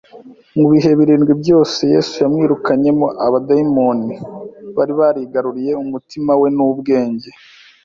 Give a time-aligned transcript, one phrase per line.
[0.59, 4.15] Mu bihe birindwi byose Yesu yamwirukanyemo abadayimoni
[4.75, 7.29] bari barigaruriye umutima we n'ubwenge.